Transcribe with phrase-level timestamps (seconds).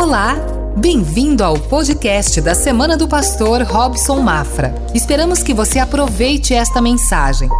[0.00, 0.34] Olá,
[0.78, 4.74] bem-vindo ao podcast da Semana do Pastor Robson Mafra.
[4.94, 7.50] Esperamos que você aproveite esta mensagem.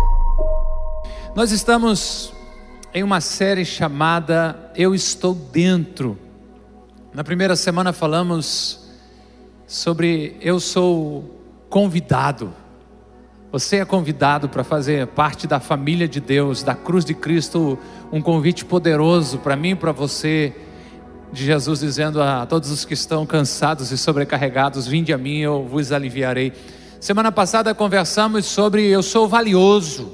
[1.37, 2.33] Nós estamos
[2.95, 6.19] em uma série chamada Eu Estou Dentro.
[7.13, 8.89] Na primeira semana falamos
[9.67, 11.39] sobre Eu Sou
[11.69, 12.55] Convidado.
[13.53, 17.79] Você é convidado para fazer parte da família de Deus, da cruz de Cristo,
[18.11, 20.55] um convite poderoso para mim e para você
[21.33, 25.65] de Jesus dizendo a todos os que estão cansados e sobrecarregados: Vinde a mim, eu
[25.65, 26.53] vos aliviarei.
[26.99, 30.13] Semana passada conversamos sobre eu sou valioso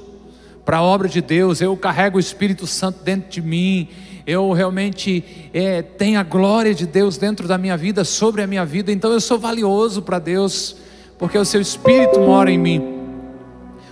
[0.63, 3.89] para a obra de Deus, eu carrego o Espírito Santo dentro de mim,
[4.25, 5.23] eu realmente
[5.53, 9.11] é, tenho a glória de Deus dentro da minha vida, sobre a minha vida, então
[9.11, 10.75] eu sou valioso para Deus,
[11.17, 12.97] porque o seu Espírito mora em mim.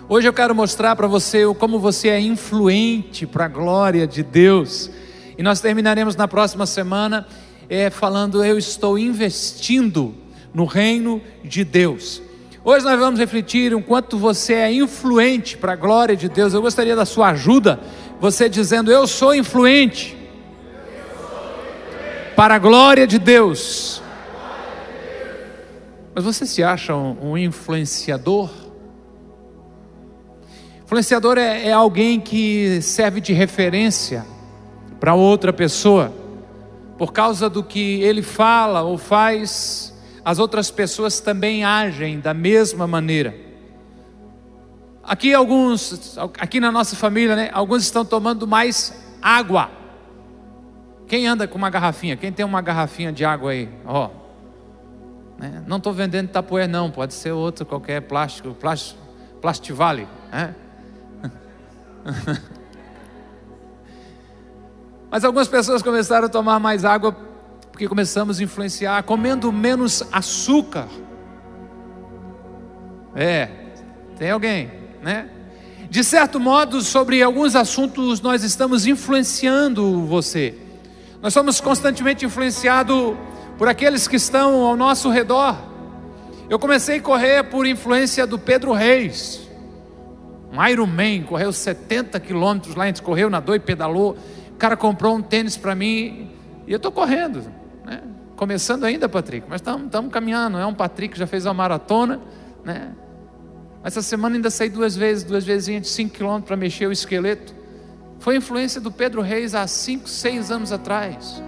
[0.08, 4.92] Hoje eu quero mostrar para você como você é influente para a glória de Deus.
[5.38, 7.28] E nós terminaremos na próxima semana
[7.70, 10.16] é, falando: Eu estou investindo
[10.54, 12.22] no reino de Deus.
[12.64, 16.54] Hoje nós vamos refletir o quanto você é influente para a glória de Deus.
[16.54, 17.80] Eu gostaria da sua ajuda,
[18.20, 20.18] você dizendo: Eu sou influente
[22.36, 24.02] para a glória de Deus.
[26.14, 28.50] Mas você se acha um, um influenciador?
[30.86, 34.26] Influenciador é, é alguém que serve de referência
[35.06, 36.12] para outra pessoa,
[36.98, 42.88] por causa do que ele fala ou faz, as outras pessoas também agem da mesma
[42.88, 43.36] maneira.
[45.04, 49.70] Aqui alguns, aqui na nossa família, né, alguns estão tomando mais água.
[51.08, 52.18] Quem anda com uma garrafinha?
[52.18, 53.70] Quem tem uma garrafinha de água aí?
[53.86, 54.10] Ó,
[55.38, 55.64] né?
[55.68, 59.00] não estou vendendo tapoé não, pode ser outro qualquer plástico, plástico,
[59.40, 60.56] plastivale, né?
[65.16, 67.16] Mas algumas pessoas começaram a tomar mais água
[67.72, 70.90] porque começamos a influenciar, comendo menos açúcar.
[73.16, 73.48] É,
[74.18, 74.70] tem alguém,
[75.02, 75.30] né?
[75.90, 80.54] De certo modo, sobre alguns assuntos nós estamos influenciando você.
[81.22, 83.16] Nós somos constantemente influenciados
[83.58, 85.56] por aqueles que estão ao nosso redor.
[86.50, 89.48] Eu comecei a correr por influência do Pedro Reis,
[90.52, 94.18] um Ironman, correu 70 quilômetros lá, a gente correu, nadou e pedalou.
[94.56, 96.32] O cara comprou um tênis para mim
[96.66, 97.44] e eu estou correndo.
[97.86, 98.02] Né?
[98.38, 100.58] Começando ainda, Patrick, mas estamos caminhando.
[100.58, 102.22] É um Patrick que já fez uma maratona.
[102.64, 102.94] Né?
[103.84, 107.54] Essa semana ainda saí duas vezes, duas vezes de 5 quilômetros para mexer o esqueleto.
[108.18, 111.44] Foi influência do Pedro Reis há 5, 6 anos atrás.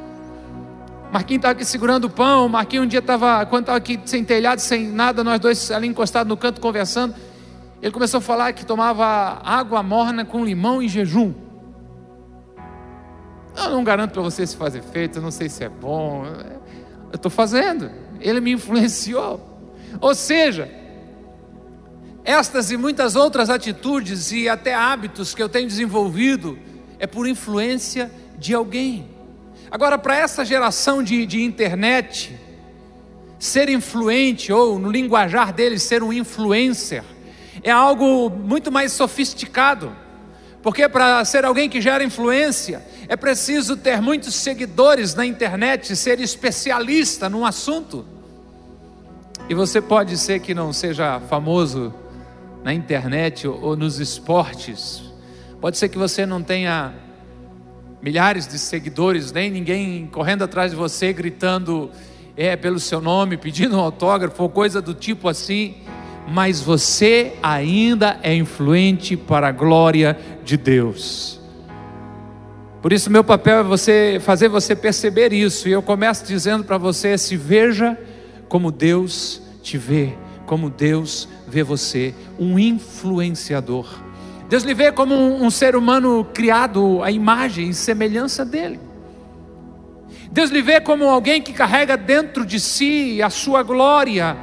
[1.10, 2.50] Marquinhos estava aqui segurando o pão.
[2.50, 6.28] Marquinhos um dia estava, quando estava aqui sem telhado, sem nada, nós dois ali encostados
[6.28, 7.16] no canto conversando.
[7.82, 11.47] Ele começou a falar que tomava água morna com limão e jejum.
[13.58, 16.26] Eu não garanto para você se faz efeito, eu não sei se é bom.
[17.12, 17.90] Eu estou fazendo.
[18.22, 19.42] Ele me influenciou.
[20.00, 20.70] Ou seja,
[22.24, 26.58] estas e muitas outras atitudes e até hábitos que eu tenho desenvolvido
[27.00, 29.08] é por influência de alguém.
[29.72, 32.38] Agora, para essa geração de, de internet,
[33.40, 37.04] ser influente, ou no linguajar deles, ser um influencer,
[37.64, 39.96] é algo muito mais sofisticado.
[40.68, 46.20] Porque para ser alguém que gera influência, é preciso ter muitos seguidores na internet, ser
[46.20, 48.06] especialista num assunto.
[49.48, 51.94] E você pode ser que não seja famoso
[52.66, 55.04] na internet ou nos esportes.
[55.62, 56.94] Pode ser que você não tenha
[58.02, 61.90] milhares de seguidores, nem ninguém correndo atrás de você gritando
[62.36, 65.78] é pelo seu nome, pedindo um autógrafo ou coisa do tipo assim,
[66.28, 71.40] mas você ainda é influente para a glória de Deus.
[72.82, 75.68] Por isso, meu papel é você fazer você perceber isso.
[75.68, 77.98] E eu começo dizendo para você: se veja
[78.48, 80.14] como Deus te vê,
[80.46, 83.88] como Deus vê você, um influenciador.
[84.50, 88.80] Deus lhe vê como um, um ser humano criado à imagem e semelhança dele.
[90.32, 94.38] Deus lhe vê como alguém que carrega dentro de si a sua glória.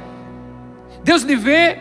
[1.05, 1.77] Deus lhe vê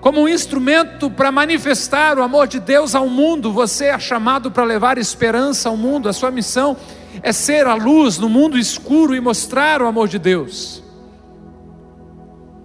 [0.00, 3.52] como um instrumento para manifestar o amor de Deus ao mundo.
[3.52, 6.08] Você é chamado para levar esperança ao mundo.
[6.08, 6.76] A sua missão
[7.22, 10.82] é ser a luz no mundo escuro e mostrar o amor de Deus.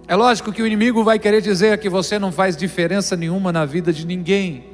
[0.08, 3.64] É lógico que o inimigo vai querer dizer que você não faz diferença nenhuma na
[3.64, 4.64] vida de ninguém.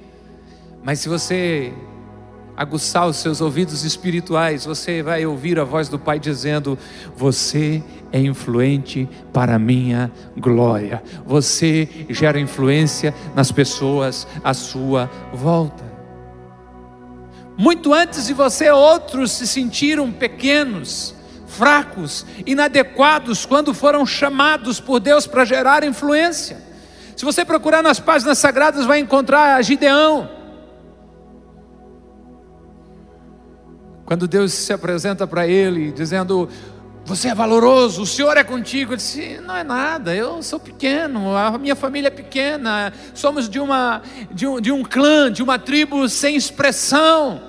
[0.82, 1.74] Mas se você
[2.58, 6.76] aguçar os seus ouvidos espirituais, você vai ouvir a voz do Pai dizendo:
[7.16, 11.00] Você é influente para a minha glória.
[11.24, 15.84] Você gera influência nas pessoas à sua volta.
[17.56, 21.14] Muito antes de você, outros se sentiram pequenos,
[21.46, 26.60] fracos, inadequados quando foram chamados por Deus para gerar influência.
[27.16, 30.37] Se você procurar nas páginas sagradas, vai encontrar Gideão.
[34.08, 36.48] Quando Deus se apresenta para ele, dizendo:
[37.04, 38.92] Você é valoroso, o Senhor é contigo.
[38.92, 43.60] Ele disse: Não é nada, eu sou pequeno, a minha família é pequena, somos de,
[43.60, 44.00] uma,
[44.30, 47.42] de, um, de um clã, de uma tribo sem expressão.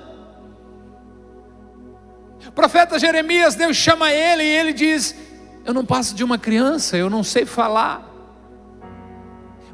[2.46, 5.16] O profeta Jeremias, Deus chama ele e ele diz:
[5.64, 8.06] Eu não passo de uma criança, eu não sei falar.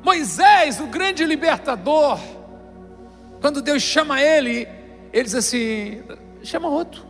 [0.04, 2.20] Moisés, o grande libertador,
[3.40, 4.68] quando Deus chama ele,
[5.12, 6.00] ele diz assim:
[6.46, 7.04] chama outro.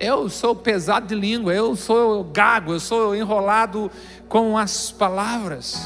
[0.00, 3.90] Eu sou pesado de língua, eu sou gago, eu sou enrolado
[4.28, 5.76] com as palavras.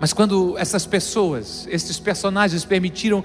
[0.00, 3.24] Mas quando essas pessoas, esses personagens permitiram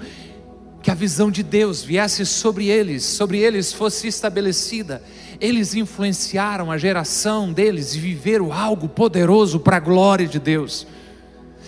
[0.82, 5.02] que a visão de Deus viesse sobre eles, sobre eles fosse estabelecida,
[5.40, 10.86] eles influenciaram a geração deles e viveram algo poderoso para a glória de Deus.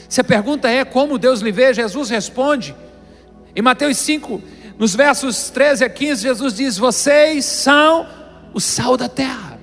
[0.08, 2.74] Se a pergunta é como Deus lhe vê, Jesus responde.
[3.54, 4.42] Em Mateus 5,
[4.78, 8.06] nos versos 13 a 15, Jesus diz: Vocês são
[8.52, 9.58] o sal da terra,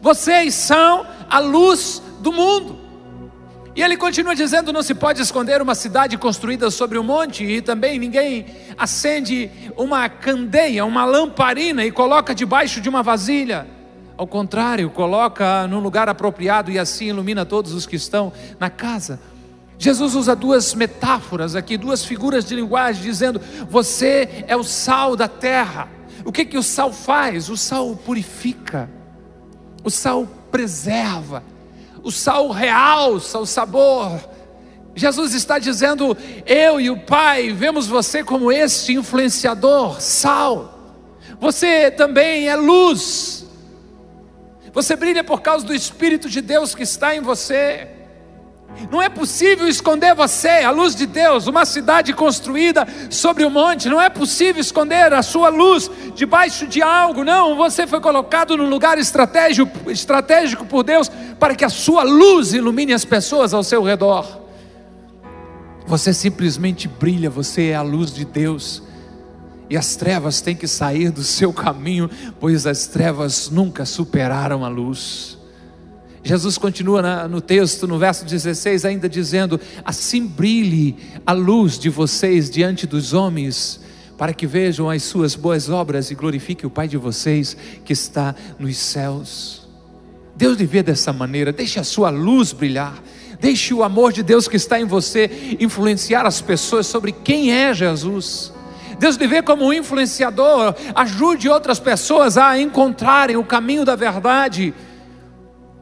[0.00, 2.82] vocês são a luz do mundo.
[3.74, 7.62] E ele continua dizendo: não se pode esconder uma cidade construída sobre um monte, e
[7.62, 8.46] também ninguém
[8.76, 13.66] acende uma candeia, uma lamparina e coloca debaixo de uma vasilha.
[14.16, 18.30] Ao contrário, coloca num lugar apropriado e assim ilumina todos os que estão
[18.60, 19.18] na casa.
[19.82, 25.26] Jesus usa duas metáforas aqui, duas figuras de linguagem, dizendo: Você é o sal da
[25.26, 25.88] terra.
[26.24, 27.48] O que, que o sal faz?
[27.48, 28.88] O sal purifica,
[29.82, 31.42] o sal preserva,
[32.00, 34.20] o sal realça o sabor.
[34.94, 40.78] Jesus está dizendo: Eu e o Pai vemos você como este influenciador, sal.
[41.40, 43.44] Você também é luz.
[44.72, 48.01] Você brilha por causa do Espírito de Deus que está em você.
[48.90, 53.88] Não é possível esconder você, a luz de Deus, uma cidade construída sobre um monte.
[53.88, 57.24] Não é possível esconder a sua luz debaixo de algo.
[57.24, 62.52] Não, você foi colocado num lugar estratégico, estratégico por Deus para que a sua luz
[62.52, 64.42] ilumine as pessoas ao seu redor.
[65.86, 68.82] Você simplesmente brilha, você é a luz de Deus.
[69.68, 74.68] E as trevas têm que sair do seu caminho, pois as trevas nunca superaram a
[74.68, 75.38] luz.
[76.24, 80.96] Jesus continua na, no texto, no verso 16, ainda dizendo: Assim brilhe
[81.26, 83.80] a luz de vocês diante dos homens,
[84.16, 88.36] para que vejam as suas boas obras e glorifique o Pai de vocês que está
[88.58, 89.68] nos céus.
[90.36, 93.02] Deus lhe vê dessa maneira, deixe a sua luz brilhar,
[93.40, 97.74] deixe o amor de Deus que está em você influenciar as pessoas sobre quem é
[97.74, 98.52] Jesus.
[98.98, 104.72] Deus lhe vê como um influenciador, ajude outras pessoas a encontrarem o caminho da verdade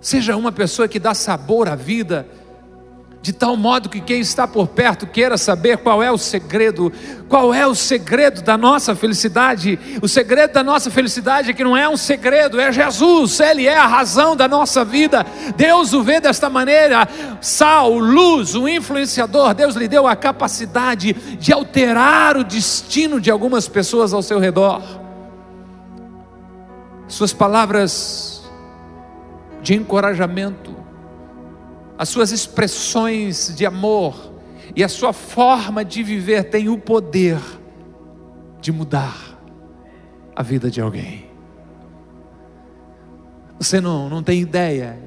[0.01, 2.27] Seja uma pessoa que dá sabor à vida,
[3.23, 6.91] de tal modo que quem está por perto queira saber qual é o segredo,
[7.29, 9.79] qual é o segredo da nossa felicidade.
[10.01, 13.77] O segredo da nossa felicidade é que não é um segredo, é Jesus, Ele é
[13.77, 15.27] a razão da nossa vida.
[15.55, 17.07] Deus o vê desta maneira:
[17.43, 19.53] sal, luz, um influenciador.
[19.53, 24.83] Deus lhe deu a capacidade de alterar o destino de algumas pessoas ao seu redor.
[27.07, 28.30] Suas palavras
[29.63, 30.75] de encorajamento,
[31.99, 34.33] as suas expressões de amor
[34.75, 37.39] e a sua forma de viver tem o poder
[38.61, 39.39] de mudar
[40.35, 41.27] a vida de alguém.
[43.59, 44.99] Você não, não tem ideia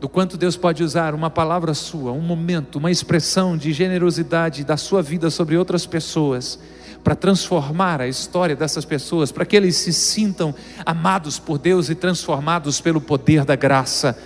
[0.00, 4.76] do quanto Deus pode usar uma palavra sua, um momento, uma expressão de generosidade da
[4.76, 6.58] sua vida sobre outras pessoas
[7.02, 11.94] para transformar a história dessas pessoas, para que eles se sintam amados por Deus e
[11.94, 14.18] transformados pelo poder da graça.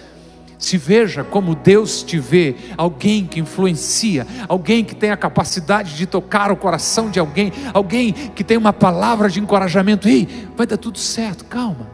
[0.59, 6.07] Se veja como Deus te vê, alguém que influencia, alguém que tem a capacidade de
[6.07, 10.09] tocar o coração de alguém, alguém que tem uma palavra de encorajamento.
[10.09, 11.91] Ei, vai dar tudo certo, calma,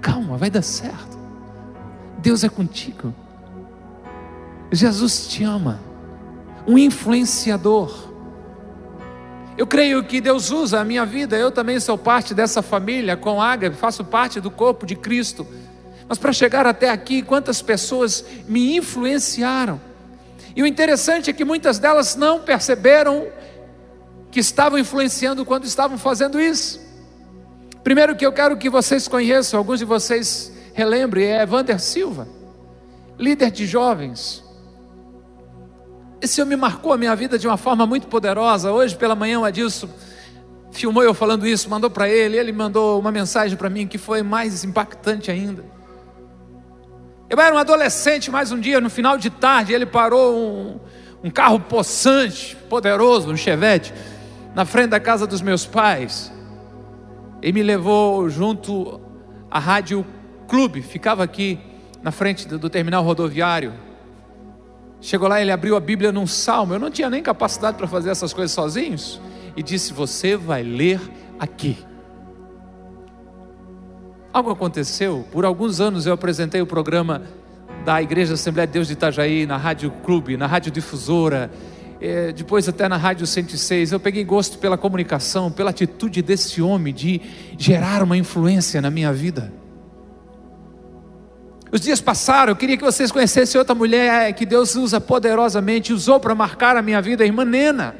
[0.00, 1.18] calma, vai dar certo.
[2.18, 3.14] Deus é contigo,
[4.70, 5.78] Jesus te ama,
[6.66, 8.11] um influenciador
[9.56, 13.40] eu creio que Deus usa a minha vida, eu também sou parte dessa família com
[13.40, 15.46] Ágape, faço parte do corpo de Cristo.
[16.08, 19.80] Mas para chegar até aqui, quantas pessoas me influenciaram?
[20.54, 23.26] E o interessante é que muitas delas não perceberam
[24.30, 26.80] que estavam influenciando quando estavam fazendo isso.
[27.84, 32.26] Primeiro que eu quero que vocês conheçam, alguns de vocês relembrem, é Evander Silva,
[33.18, 34.42] líder de jovens,
[36.22, 38.70] esse homem marcou a minha vida de uma forma muito poderosa.
[38.70, 39.88] Hoje pela manhã o Adilson
[40.70, 44.22] filmou eu falando isso, mandou para ele, ele mandou uma mensagem para mim que foi
[44.22, 45.64] mais impactante ainda.
[47.28, 50.80] Eu era um adolescente, mais um dia, no final de tarde, ele parou um,
[51.24, 53.92] um carro possante, poderoso, um chevette,
[54.54, 56.32] na frente da casa dos meus pais,
[57.42, 59.00] e me levou junto
[59.50, 60.06] à Rádio
[60.46, 61.58] Clube, ficava aqui
[62.02, 63.72] na frente do, do terminal rodoviário.
[65.02, 66.74] Chegou lá, ele abriu a Bíblia num salmo.
[66.74, 69.20] Eu não tinha nem capacidade para fazer essas coisas sozinhos.
[69.56, 71.00] E disse: Você vai ler
[71.40, 71.76] aqui.
[74.32, 75.26] Algo aconteceu.
[75.32, 77.22] Por alguns anos eu apresentei o programa
[77.84, 81.50] da Igreja Assembleia de Deus de Itajaí, na Rádio Clube, na Rádio Difusora,
[82.00, 83.90] é, depois até na Rádio 106.
[83.90, 87.20] Eu peguei gosto pela comunicação, pela atitude desse homem de
[87.58, 89.52] gerar uma influência na minha vida.
[91.72, 96.20] Os dias passaram, eu queria que vocês conhecessem outra mulher que Deus usa poderosamente, usou
[96.20, 97.96] para marcar a minha vida, a irmã Nena.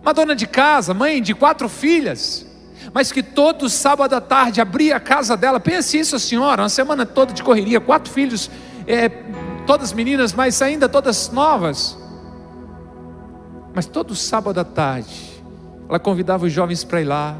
[0.00, 2.46] Uma dona de casa, mãe de quatro filhas,
[2.94, 5.60] mas que todo sábado à tarde abria a casa dela.
[5.60, 8.50] Pense isso, senhora, uma semana toda de correria, quatro filhos,
[8.86, 9.10] é,
[9.66, 11.98] todas meninas, mas ainda todas novas.
[13.74, 15.42] Mas todo sábado à tarde,
[15.86, 17.36] ela convidava os jovens para ir lá,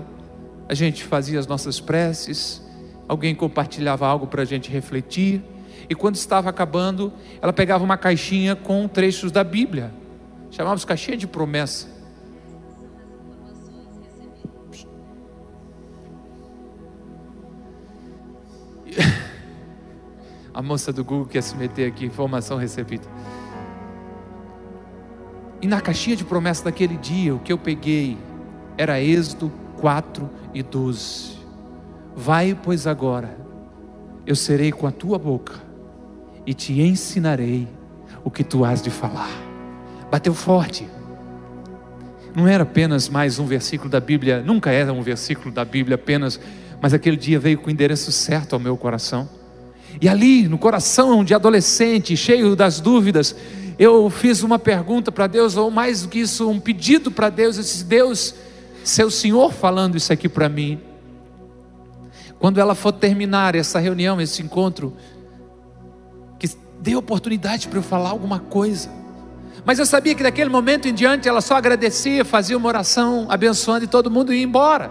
[0.68, 2.62] a gente fazia as nossas preces,
[3.08, 5.42] alguém compartilhava algo para a gente refletir,
[5.88, 9.92] e quando estava acabando, ela pegava uma caixinha com trechos da Bíblia,
[10.50, 11.86] chamávamos caixinha de promessa.
[20.54, 23.08] A moça do Google quer se meter aqui, informação recebida.
[25.60, 28.18] E na caixinha de promessa daquele dia, o que eu peguei
[28.76, 31.41] era Êxodo 4 e 12.
[32.16, 33.36] Vai, pois agora,
[34.26, 35.54] eu serei com a tua boca
[36.46, 37.66] e te ensinarei
[38.24, 39.30] o que tu has de falar.
[40.10, 40.86] Bateu forte.
[42.34, 46.40] Não era apenas mais um versículo da Bíblia, nunca era um versículo da Bíblia apenas,
[46.80, 49.28] mas aquele dia veio com o endereço certo ao meu coração.
[50.00, 53.36] E ali, no coração de adolescente, cheio das dúvidas,
[53.78, 57.56] eu fiz uma pergunta para Deus, ou mais do que isso, um pedido para Deus.
[57.56, 58.34] Eu disse: Deus,
[58.82, 60.80] seu Senhor falando isso aqui para mim,
[62.42, 64.96] quando ela for terminar essa reunião, esse encontro,
[66.40, 68.90] que dê oportunidade para eu falar alguma coisa.
[69.64, 73.84] Mas eu sabia que daquele momento em diante ela só agradecia, fazia uma oração abençoando
[73.84, 74.90] e todo mundo ia embora.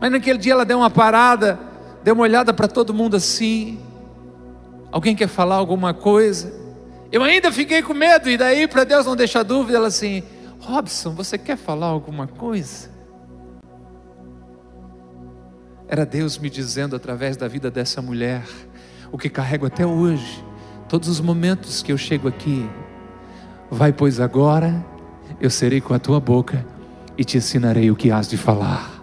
[0.00, 1.60] Mas naquele dia ela deu uma parada,
[2.02, 3.78] deu uma olhada para todo mundo assim.
[4.90, 6.52] Alguém quer falar alguma coisa?
[7.12, 10.24] Eu ainda fiquei com medo, e daí, para Deus não deixar dúvida, ela assim:
[10.58, 12.89] Robson, você quer falar alguma coisa?
[15.92, 18.44] Era Deus me dizendo através da vida dessa mulher,
[19.10, 20.44] o que carrego até hoje,
[20.88, 22.64] todos os momentos que eu chego aqui.
[23.68, 24.86] Vai, pois agora
[25.40, 26.64] eu serei com a tua boca
[27.18, 29.02] e te ensinarei o que has de falar.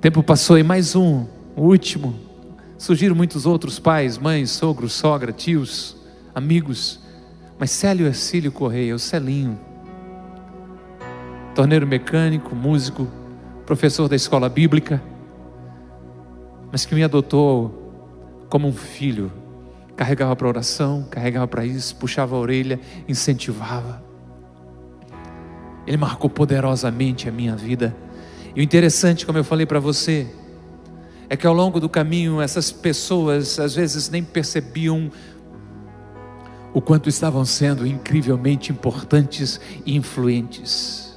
[0.00, 2.14] Tempo passou e mais um, o último.
[2.78, 5.96] Surgiram muitos outros pais, mães, sogros, sogra, tios,
[6.32, 7.00] amigos.
[7.58, 9.58] Mas Célio Ercílio Correia, o Celinho,
[11.52, 13.08] torneiro mecânico, músico,
[13.70, 15.00] professor da escola bíblica,
[16.72, 19.30] mas que me adotou como um filho.
[19.94, 24.02] Carregava para oração, carregava para isso, puxava a orelha, incentivava.
[25.86, 27.96] Ele marcou poderosamente a minha vida.
[28.56, 30.26] E o interessante, como eu falei para você,
[31.28, 35.12] é que ao longo do caminho essas pessoas às vezes nem percebiam
[36.74, 41.09] o quanto estavam sendo incrivelmente importantes e influentes.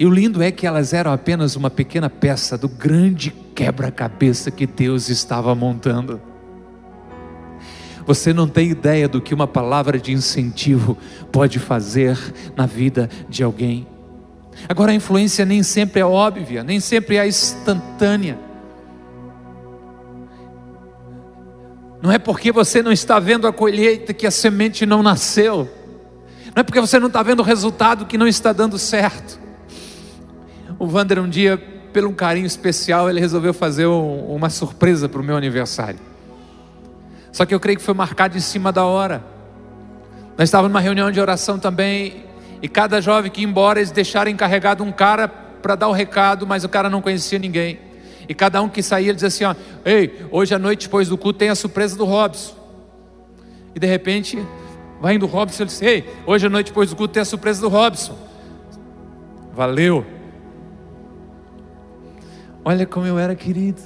[0.00, 4.66] E o lindo é que elas eram apenas uma pequena peça do grande quebra-cabeça que
[4.66, 6.18] Deus estava montando.
[8.06, 10.96] Você não tem ideia do que uma palavra de incentivo
[11.30, 12.18] pode fazer
[12.56, 13.86] na vida de alguém.
[14.66, 18.38] Agora, a influência nem sempre é óbvia, nem sempre é instantânea.
[22.00, 25.68] Não é porque você não está vendo a colheita que a semente não nasceu.
[26.56, 29.39] Não é porque você não está vendo o resultado que não está dando certo.
[30.80, 31.58] O Vander, um dia,
[31.92, 36.00] pelo um carinho especial, ele resolveu fazer um, uma surpresa para o meu aniversário.
[37.30, 39.22] Só que eu creio que foi marcado em cima da hora.
[40.38, 42.24] Nós estávamos numa reunião de oração também,
[42.62, 46.46] e cada jovem que ia embora, eles deixaram encarregado um cara para dar o recado,
[46.46, 47.78] mas o cara não conhecia ninguém.
[48.26, 51.18] E cada um que saía, ele dizia assim: ó, Ei, hoje à noite, depois do
[51.18, 52.56] culto, tem a surpresa do Robson.
[53.74, 54.42] E de repente,
[54.98, 57.26] vai indo o Robson, ele disse: Ei, hoje à noite, depois do culto, tem a
[57.26, 58.16] surpresa do Robson.
[59.52, 60.19] Valeu.
[62.70, 63.82] Olha como eu era querido.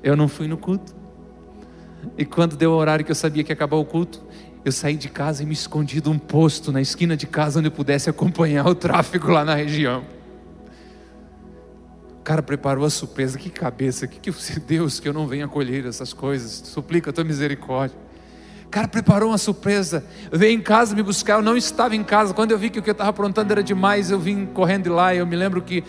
[0.00, 0.94] Eu não fui no culto.
[2.16, 4.22] E quando deu o horário que eu sabia que ia acabar o culto,
[4.64, 7.66] eu saí de casa e me escondi de um posto na esquina de casa onde
[7.66, 10.04] eu pudesse acompanhar o tráfego lá na região.
[12.20, 14.30] O cara preparou a surpresa, que cabeça, que, que
[14.64, 17.98] Deus que eu não venha colher essas coisas, suplica a tua misericórdia.
[18.66, 22.32] O cara preparou uma surpresa, veio em casa me buscar, eu não estava em casa,
[22.32, 24.90] quando eu vi que o que eu estava aprontando era demais, eu vim correndo de
[24.90, 25.82] lá, eu me lembro que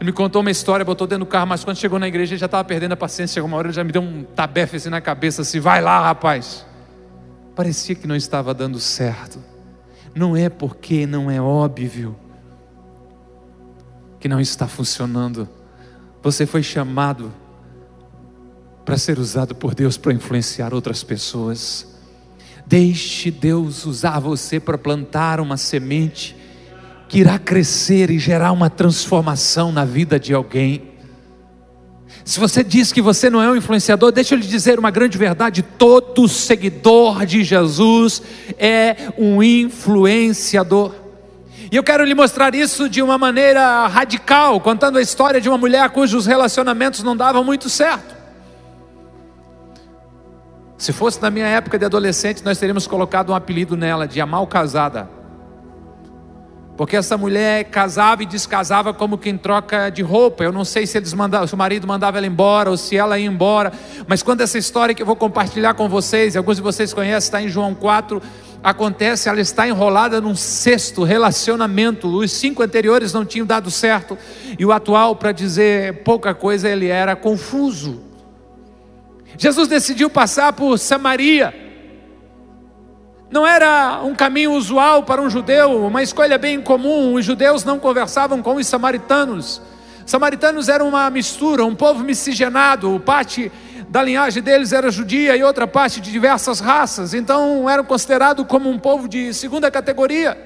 [0.00, 2.38] ele me contou uma história, botou dentro do carro, mas quando chegou na igreja ele
[2.38, 4.88] já estava perdendo a paciência, chegou uma hora ele já me deu um tabefe assim
[4.88, 6.64] na cabeça, assim, vai lá rapaz,
[7.56, 9.42] parecia que não estava dando certo,
[10.14, 12.16] não é porque não é óbvio,
[14.20, 15.48] que não está funcionando,
[16.22, 17.32] você foi chamado
[18.84, 21.86] para ser usado por Deus para influenciar outras pessoas.
[22.66, 26.34] Deixe Deus usar você para plantar uma semente
[27.08, 30.88] que irá crescer e gerar uma transformação na vida de alguém.
[32.24, 35.16] Se você diz que você não é um influenciador, deixa eu lhe dizer uma grande
[35.16, 38.22] verdade: todo seguidor de Jesus
[38.58, 40.94] é um influenciador.
[41.70, 45.58] E eu quero lhe mostrar isso de uma maneira radical, contando a história de uma
[45.58, 48.16] mulher cujos relacionamentos não davam muito certo.
[50.78, 54.26] Se fosse na minha época de adolescente, nós teríamos colocado um apelido nela de a
[54.26, 55.17] mal casada.
[56.78, 60.44] Porque essa mulher casava e descasava como quem troca de roupa.
[60.44, 63.18] Eu não sei se eles mandavam, se o marido mandava ela embora ou se ela
[63.18, 63.72] ia embora.
[64.06, 67.42] Mas quando essa história que eu vou compartilhar com vocês, alguns de vocês conhecem, está
[67.42, 68.22] em João 4,
[68.62, 72.06] acontece, ela está enrolada num sexto relacionamento.
[72.06, 74.16] Os cinco anteriores não tinham dado certo.
[74.56, 78.00] E o atual, para dizer pouca coisa, ele era confuso.
[79.36, 81.67] Jesus decidiu passar por Samaria.
[83.30, 87.14] Não era um caminho usual para um judeu, uma escolha bem comum.
[87.14, 89.60] Os judeus não conversavam com os samaritanos.
[90.06, 92.98] Samaritanos eram uma mistura, um povo miscigenado.
[93.04, 93.52] Parte
[93.90, 98.68] da linhagem deles era judia e outra parte de diversas raças, então eram considerados como
[98.70, 100.36] um povo de segunda categoria.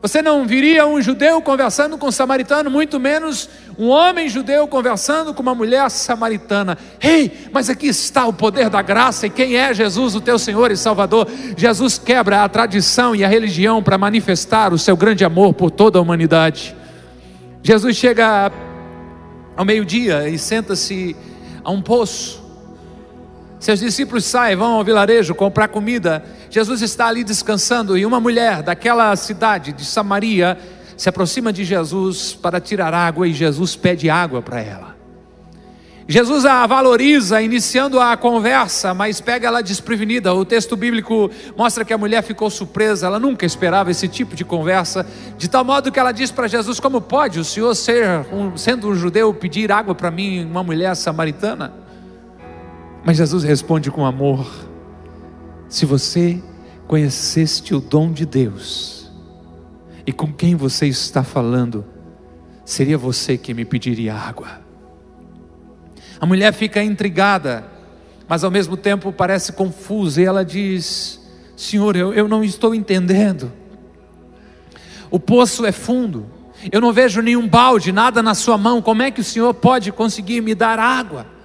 [0.00, 5.34] Você não viria um judeu conversando com um samaritano, muito menos um homem judeu conversando
[5.34, 6.78] com uma mulher samaritana.
[7.02, 10.38] Ei, hey, mas aqui está o poder da graça e quem é Jesus, o teu
[10.38, 11.26] Senhor e Salvador?
[11.56, 15.98] Jesus quebra a tradição e a religião para manifestar o seu grande amor por toda
[15.98, 16.76] a humanidade.
[17.60, 18.52] Jesus chega
[19.56, 21.16] ao meio-dia e senta-se
[21.64, 22.37] a um poço.
[23.60, 26.24] Seus discípulos saem, vão ao vilarejo comprar comida.
[26.48, 30.56] Jesus está ali descansando e uma mulher daquela cidade de Samaria
[30.96, 34.98] se aproxima de Jesus para tirar água e Jesus pede água para ela.
[36.10, 40.32] Jesus a valoriza, iniciando a conversa, mas pega ela desprevenida.
[40.32, 44.42] O texto bíblico mostra que a mulher ficou surpresa, ela nunca esperava esse tipo de
[44.42, 48.56] conversa, de tal modo que ela diz para Jesus: Como pode o senhor, ser um,
[48.56, 51.87] sendo um judeu, pedir água para mim, uma mulher samaritana?
[53.04, 54.46] Mas Jesus responde com amor:
[55.68, 56.42] Se você
[56.86, 59.10] conheceste o dom de Deus,
[60.06, 61.84] e com quem você está falando,
[62.64, 64.60] seria você que me pediria água.
[66.20, 67.64] A mulher fica intrigada,
[68.26, 71.20] mas ao mesmo tempo parece confusa, e ela diz:
[71.56, 73.52] Senhor, eu, eu não estou entendendo.
[75.10, 76.26] O poço é fundo,
[76.70, 79.92] eu não vejo nenhum balde, nada na sua mão, como é que o Senhor pode
[79.92, 81.37] conseguir me dar água?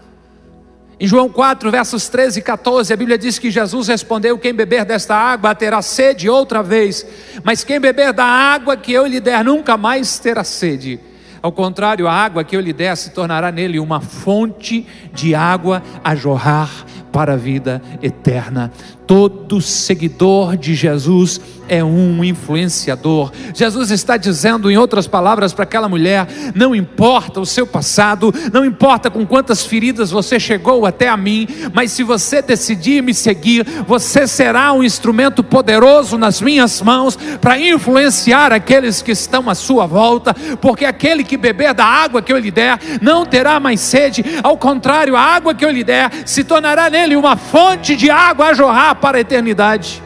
[0.99, 4.85] Em João 4, versos 13 e 14, a Bíblia diz que Jesus respondeu: Quem beber
[4.85, 7.05] desta água terá sede outra vez,
[7.43, 10.99] mas quem beber da água que eu lhe der nunca mais terá sede.
[11.41, 15.83] Ao contrário, a água que eu lhe der se tornará nele uma fonte de água
[16.01, 16.69] a jorrar
[17.13, 18.71] para a vida eterna.
[19.05, 23.31] Todo seguidor de Jesus é um influenciador.
[23.53, 28.65] Jesus está dizendo, em outras palavras, para aquela mulher: não importa o seu passado, não
[28.65, 33.65] importa com quantas feridas você chegou até a mim, mas se você decidir me seguir,
[33.85, 39.85] você será um instrumento poderoso nas minhas mãos para influenciar aqueles que estão à sua
[39.85, 44.23] volta, porque aquele que beber da água que eu lhe der não terá mais sede,
[44.41, 48.47] ao contrário, a água que eu lhe der se tornará nele uma fonte de água
[48.47, 50.01] a jorrar para a eternidade.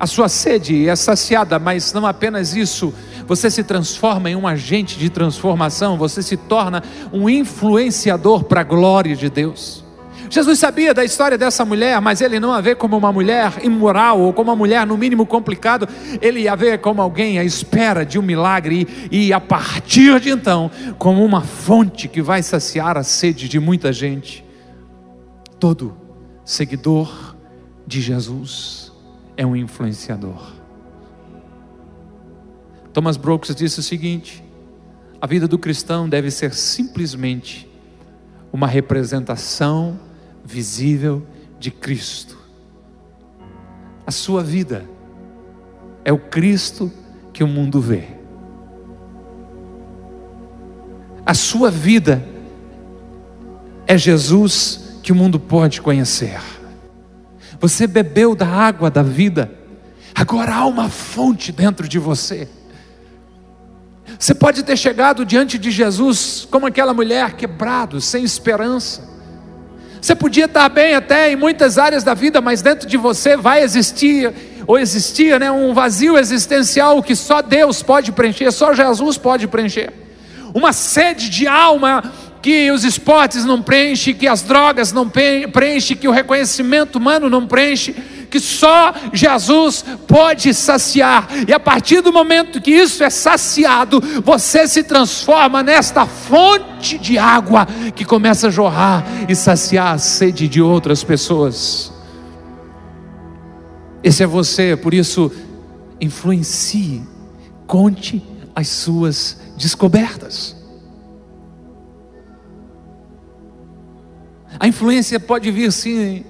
[0.00, 2.94] A sua sede é saciada, mas não apenas isso,
[3.26, 8.64] você se transforma em um agente de transformação, você se torna um influenciador para a
[8.64, 9.84] glória de Deus.
[10.30, 14.20] Jesus sabia da história dessa mulher, mas ele não a vê como uma mulher imoral
[14.20, 15.88] ou como uma mulher, no mínimo, complicado.
[16.20, 20.30] Ele a vê como alguém à espera de um milagre e, e, a partir de
[20.30, 24.44] então, como uma fonte que vai saciar a sede de muita gente.
[25.58, 26.07] Todo
[26.48, 27.36] seguidor
[27.86, 28.90] de Jesus
[29.36, 30.50] é um influenciador.
[32.90, 34.42] Thomas Brooks disse o seguinte:
[35.20, 37.70] a vida do cristão deve ser simplesmente
[38.50, 40.00] uma representação
[40.42, 41.22] visível
[41.58, 42.38] de Cristo.
[44.06, 44.88] A sua vida
[46.02, 46.90] é o Cristo
[47.30, 48.04] que o mundo vê.
[51.26, 52.26] A sua vida
[53.86, 56.38] é Jesus que o mundo pode conhecer.
[57.58, 59.50] Você bebeu da água da vida,
[60.14, 62.46] agora há uma fonte dentro de você.
[64.18, 69.08] Você pode ter chegado diante de Jesus como aquela mulher quebrado, sem esperança.
[69.98, 73.62] Você podia estar bem até em muitas áreas da vida, mas dentro de você vai
[73.62, 74.30] existir
[74.66, 79.90] ou existia, né, um vazio existencial que só Deus pode preencher, só Jesus pode preencher.
[80.52, 86.08] Uma sede de alma que os esportes não preenchem, que as drogas não preenchem, que
[86.08, 87.92] o reconhecimento humano não preenche,
[88.30, 91.28] que só Jesus pode saciar.
[91.46, 97.18] E a partir do momento que isso é saciado, você se transforma nesta fonte de
[97.18, 101.92] água que começa a jorrar e saciar a sede de outras pessoas.
[104.02, 105.32] Esse é você, por isso,
[106.00, 107.02] influencie,
[107.66, 108.22] conte
[108.54, 110.57] as suas descobertas.
[114.60, 116.24] A influência pode vir sim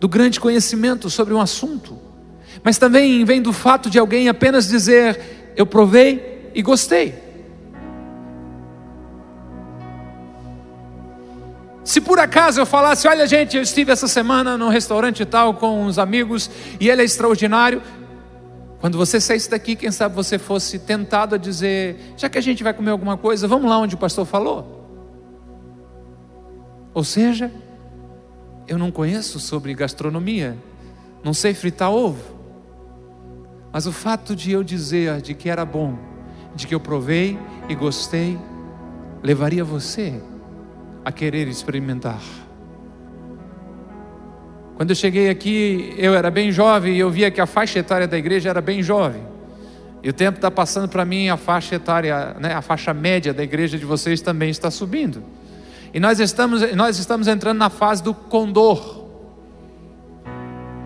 [0.00, 1.98] do grande conhecimento sobre um assunto,
[2.62, 7.28] mas também vem do fato de alguém apenas dizer: Eu provei e gostei.
[11.88, 15.84] Se por acaso eu falasse, olha gente, eu estive essa semana num restaurante tal com
[15.84, 17.80] uns amigos e ele é extraordinário.
[18.78, 22.62] Quando você saísse daqui, quem sabe você fosse tentado a dizer, já que a gente
[22.62, 24.86] vai comer alguma coisa, vamos lá onde o pastor falou.
[26.92, 27.50] Ou seja,
[28.68, 30.56] eu não conheço sobre gastronomia,
[31.24, 32.36] não sei fritar ovo.
[33.72, 35.98] Mas o fato de eu dizer de que era bom,
[36.54, 38.38] de que eu provei e gostei,
[39.22, 40.20] levaria você
[41.04, 42.22] a querer experimentar.
[44.76, 48.06] Quando eu cheguei aqui, eu era bem jovem e eu via que a faixa etária
[48.06, 49.22] da igreja era bem jovem.
[50.02, 53.42] E o tempo está passando para mim, a faixa etária, né, a faixa média da
[53.42, 55.22] igreja de vocês também está subindo.
[55.92, 59.06] E nós estamos, nós estamos entrando na fase do condor.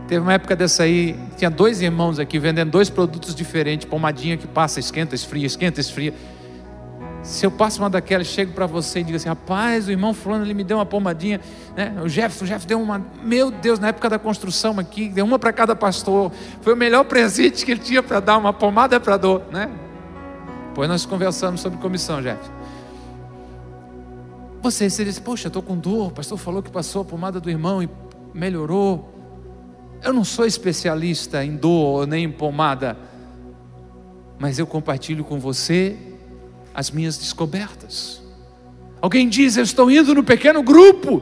[0.07, 4.47] Teve uma época dessa aí, tinha dois irmãos aqui vendendo dois produtos diferentes, pomadinha que
[4.47, 6.12] passa, esquenta, esfria, esquenta, esfria.
[7.23, 10.45] Se eu passo uma daquelas, chego para você e digo assim: rapaz, o irmão Fulano
[10.45, 11.41] ele me deu uma pomadinha,
[11.77, 11.95] né?
[12.03, 15.38] o Jeff, o Jeff deu uma, meu Deus, na época da construção aqui, deu uma
[15.38, 16.33] para cada pastor.
[16.61, 19.71] Foi o melhor presente que ele tinha para dar, uma pomada para dor, né?
[20.69, 22.41] Depois nós conversamos sobre comissão, Jeff.
[24.62, 27.51] Você, você diz, poxa, estou com dor, o pastor falou que passou a pomada do
[27.51, 27.90] irmão e
[28.33, 29.12] melhorou.
[30.01, 32.96] Eu não sou especialista em dor nem em pomada,
[34.38, 35.96] mas eu compartilho com você
[36.72, 38.22] as minhas descobertas.
[39.01, 41.20] Alguém diz, eu estou indo no pequeno grupo,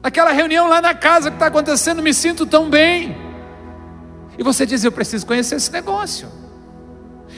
[0.00, 3.16] naquela reunião lá na casa que está acontecendo, me sinto tão bem.
[4.38, 6.28] E você diz, eu preciso conhecer esse negócio.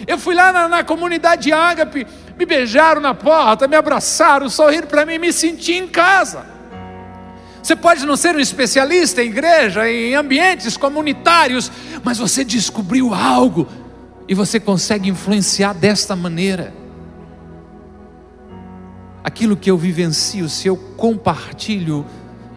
[0.07, 2.07] Eu fui lá na, na comunidade Ágape,
[2.41, 6.47] me beijaram na porta, me abraçaram, sorriram para mim, me senti em casa.
[7.63, 11.71] Você pode não ser um especialista em igreja, em ambientes comunitários,
[12.03, 13.69] mas você descobriu algo
[14.27, 16.73] e você consegue influenciar desta maneira.
[19.23, 22.07] Aquilo que eu vivencio, se eu compartilho,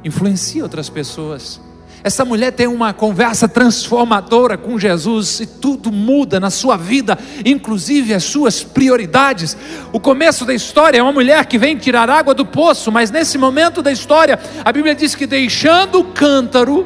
[0.01, 1.59] influencia outras pessoas.
[2.03, 8.13] Essa mulher tem uma conversa transformadora com Jesus e tudo muda na sua vida, inclusive
[8.13, 9.55] as suas prioridades.
[9.93, 13.37] O começo da história é uma mulher que vem tirar água do poço, mas nesse
[13.37, 16.85] momento da história, a Bíblia diz que deixando o cântaro,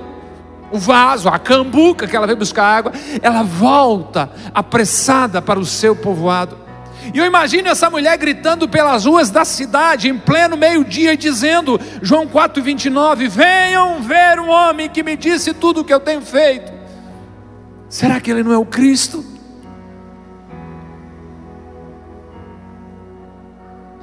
[0.72, 5.96] o vaso, a cambuca que ela veio buscar água, ela volta apressada para o seu
[5.96, 6.67] povoado.
[7.13, 12.28] E eu imagino essa mulher gritando pelas ruas da cidade, em pleno meio-dia, dizendo, João
[12.28, 16.72] 4,29: Venham ver um homem que me disse tudo o que eu tenho feito.
[17.89, 19.24] Será que ele não é o Cristo?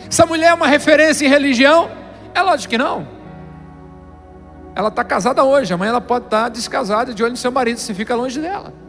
[0.08, 1.90] Essa mulher é uma referência em religião?
[2.34, 3.06] É lógico que não.
[4.74, 7.94] Ela está casada hoje, amanhã ela pode estar descasada de olho no seu marido, se
[7.94, 8.83] fica longe dela.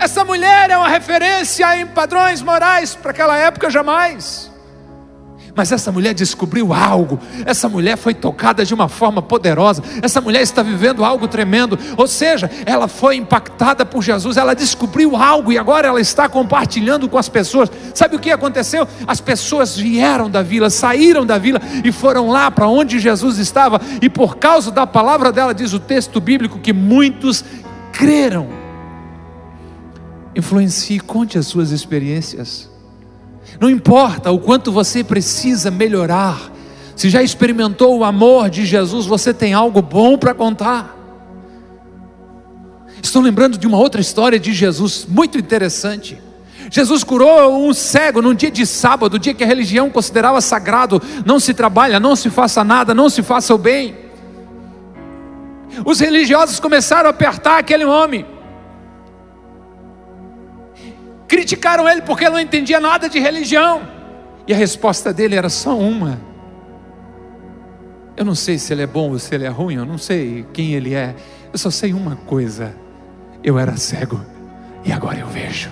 [0.00, 4.50] Essa mulher é uma referência em padrões morais para aquela época jamais.
[5.54, 10.40] Mas essa mulher descobriu algo, essa mulher foi tocada de uma forma poderosa, essa mulher
[10.40, 15.58] está vivendo algo tremendo, ou seja, ela foi impactada por Jesus, ela descobriu algo e
[15.58, 17.70] agora ela está compartilhando com as pessoas.
[17.94, 18.88] Sabe o que aconteceu?
[19.06, 23.80] As pessoas vieram da vila, saíram da vila e foram lá para onde Jesus estava,
[24.00, 27.44] e por causa da palavra dela, diz o texto bíblico, que muitos
[27.92, 28.59] creram
[30.34, 32.70] influencie, conte as suas experiências.
[33.60, 36.52] Não importa o quanto você precisa melhorar,
[36.94, 40.96] se já experimentou o amor de Jesus, você tem algo bom para contar.
[43.02, 46.20] Estou lembrando de uma outra história de Jesus, muito interessante.
[46.70, 51.40] Jesus curou um cego num dia de sábado, dia que a religião considerava sagrado: não
[51.40, 53.96] se trabalha, não se faça nada, não se faça o bem.
[55.84, 58.26] Os religiosos começaram a apertar aquele homem,
[61.30, 63.88] criticaram ele porque não entendia nada de religião,
[64.48, 66.20] e a resposta dele era só uma:
[68.16, 70.44] Eu não sei se ele é bom ou se ele é ruim, eu não sei
[70.52, 71.14] quem ele é,
[71.52, 72.74] eu só sei uma coisa:
[73.44, 74.20] eu era cego
[74.84, 75.70] e agora eu vejo.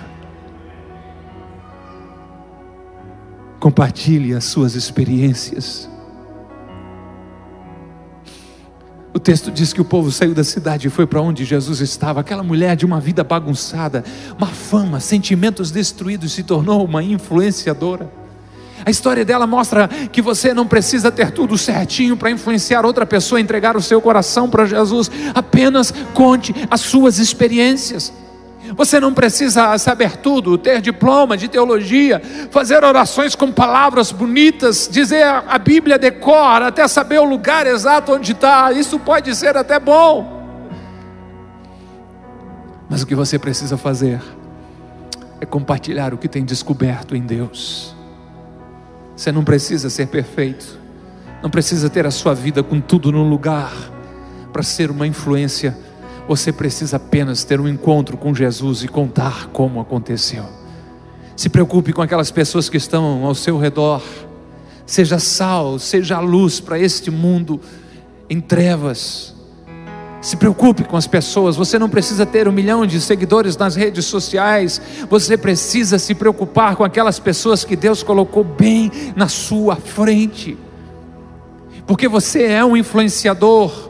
[3.59, 5.89] Compartilhe as suas experiências.
[9.13, 12.19] O texto diz que o povo saiu da cidade e foi para onde Jesus estava.
[12.19, 14.03] Aquela mulher de uma vida bagunçada,
[14.37, 18.11] uma fama, sentimentos destruídos, se tornou uma influenciadora.
[18.85, 23.41] A história dela mostra que você não precisa ter tudo certinho para influenciar outra pessoa,
[23.41, 25.11] entregar o seu coração para Jesus.
[25.33, 28.13] Apenas conte as suas experiências.
[28.75, 35.23] Você não precisa saber tudo, ter diploma de teologia, fazer orações com palavras bonitas, dizer
[35.25, 38.71] a Bíblia decora, até saber o lugar exato onde está.
[38.71, 40.37] Isso pode ser até bom.
[42.89, 44.21] Mas o que você precisa fazer
[45.39, 47.95] é compartilhar o que tem descoberto em Deus.
[49.15, 50.79] Você não precisa ser perfeito,
[51.41, 53.71] não precisa ter a sua vida com tudo no lugar
[54.51, 55.77] para ser uma influência
[56.29, 60.45] você precisa apenas ter um encontro com Jesus e contar como aconteceu.
[61.35, 64.03] Se preocupe com aquelas pessoas que estão ao seu redor.
[64.85, 67.59] Seja sal, seja luz para este mundo
[68.29, 69.33] em trevas.
[70.21, 71.55] Se preocupe com as pessoas.
[71.55, 74.79] Você não precisa ter um milhão de seguidores nas redes sociais.
[75.09, 80.55] Você precisa se preocupar com aquelas pessoas que Deus colocou bem na sua frente.
[81.87, 83.88] Porque você é um influenciador.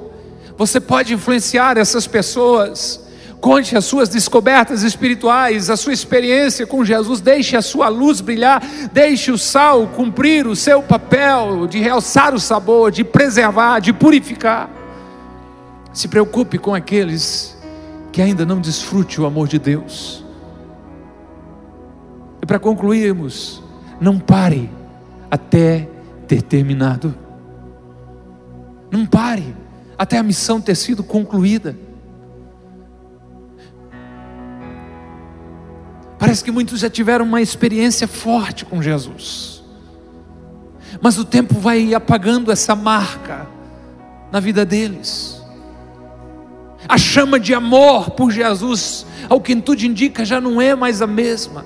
[0.60, 3.08] Você pode influenciar essas pessoas.
[3.40, 8.62] Conte as suas descobertas espirituais, a sua experiência com Jesus, deixe a sua luz brilhar,
[8.92, 14.70] deixe o sal cumprir o seu papel de realçar o sabor, de preservar, de purificar.
[15.94, 17.58] Se preocupe com aqueles
[18.12, 20.26] que ainda não desfrute o amor de Deus.
[22.42, 23.64] E para concluirmos,
[24.02, 24.70] não pare
[25.32, 25.88] até
[26.28, 27.16] ter terminado.
[28.92, 29.56] Não pare
[30.00, 31.76] até a missão ter sido concluída.
[36.18, 39.62] Parece que muitos já tiveram uma experiência forte com Jesus,
[41.02, 43.46] mas o tempo vai apagando essa marca
[44.32, 45.42] na vida deles.
[46.88, 51.08] A chama de amor por Jesus, ao que tudo indica, já não é mais a
[51.08, 51.66] mesma.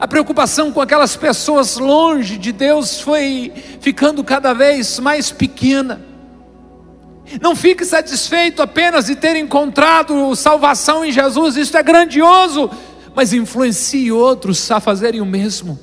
[0.00, 6.11] A preocupação com aquelas pessoas longe de Deus foi ficando cada vez mais pequena.
[7.40, 12.70] Não fique satisfeito apenas de ter encontrado salvação em Jesus, isso é grandioso,
[13.14, 15.78] mas influencie outros a fazerem o mesmo.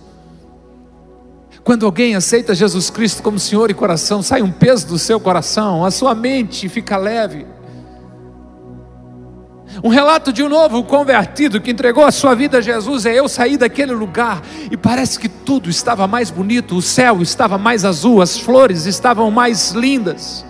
[1.63, 5.85] Quando alguém aceita Jesus Cristo como Senhor e coração, sai um peso do seu coração,
[5.85, 7.45] a sua mente fica leve.
[9.83, 13.29] Um relato de um novo convertido que entregou a sua vida a Jesus é eu
[13.29, 18.21] saí daquele lugar e parece que tudo estava mais bonito, o céu estava mais azul,
[18.21, 20.43] as flores estavam mais lindas.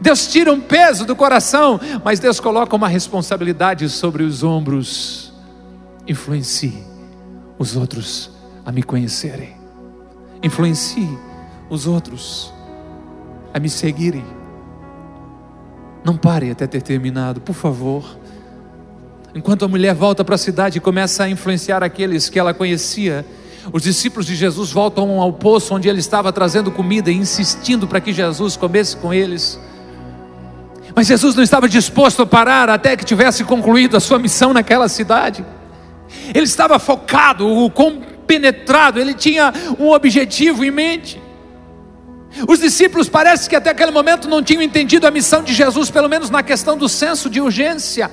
[0.00, 5.32] Deus tira um peso do coração, mas Deus coloca uma responsabilidade sobre os ombros.
[6.06, 6.84] Influencie
[7.58, 8.30] os outros
[8.64, 9.56] a me conhecerem.
[10.42, 11.08] Influencie
[11.68, 12.52] os outros
[13.52, 14.24] a me seguirem.
[16.04, 18.04] Não pare até ter terminado, por favor.
[19.34, 23.26] Enquanto a mulher volta para a cidade e começa a influenciar aqueles que ela conhecia,
[23.72, 28.00] os discípulos de Jesus voltam ao poço onde ele estava trazendo comida e insistindo para
[28.00, 29.60] que Jesus comesse com eles.
[30.98, 34.88] Mas Jesus não estava disposto a parar até que tivesse concluído a sua missão naquela
[34.88, 35.46] cidade.
[36.34, 41.22] Ele estava focado, compenetrado, ele tinha um objetivo em mente.
[42.48, 46.08] Os discípulos parece que até aquele momento não tinham entendido a missão de Jesus, pelo
[46.08, 48.10] menos na questão do senso de urgência.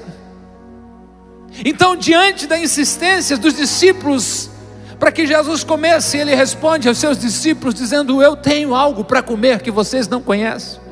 [1.65, 4.52] Então, diante da insistência dos discípulos
[5.00, 9.63] para que Jesus comece, ele responde aos seus discípulos dizendo: Eu tenho algo para comer
[9.63, 10.85] que vocês não conhecem.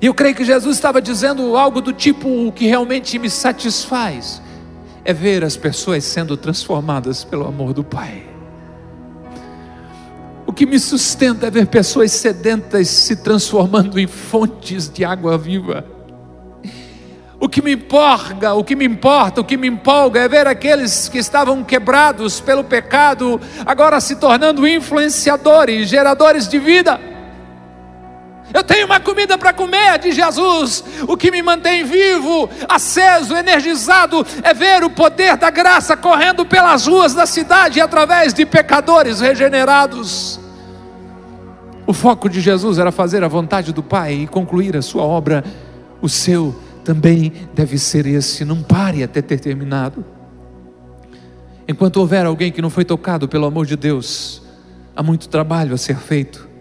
[0.00, 4.40] E eu creio que Jesus estava dizendo algo do tipo: o que realmente me satisfaz
[5.04, 8.22] é ver as pessoas sendo transformadas pelo amor do Pai.
[10.46, 15.84] O que me sustenta é ver pessoas sedentas se transformando em fontes de água viva.
[17.40, 21.08] O que me importa, o que me importa, o que me empolga é ver aqueles
[21.08, 27.11] que estavam quebrados pelo pecado agora se tornando influenciadores, geradores de vida.
[28.52, 30.84] Eu tenho uma comida para comer, diz Jesus.
[31.08, 36.86] O que me mantém vivo, aceso, energizado, é ver o poder da graça correndo pelas
[36.86, 40.38] ruas da cidade através de pecadores regenerados.
[41.86, 45.42] O foco de Jesus era fazer a vontade do Pai e concluir a sua obra.
[46.00, 48.44] O seu também deve ser esse.
[48.44, 50.04] Não pare até ter terminado.
[51.66, 54.42] Enquanto houver alguém que não foi tocado pelo amor de Deus,
[54.94, 56.51] há muito trabalho a ser feito.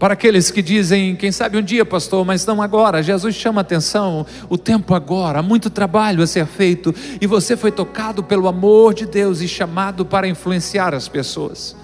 [0.00, 4.24] Para aqueles que dizem, quem sabe um dia, pastor, mas não agora, Jesus chama atenção,
[4.48, 8.94] o tempo agora, há muito trabalho a ser feito, e você foi tocado pelo amor
[8.94, 11.76] de Deus e chamado para influenciar as pessoas.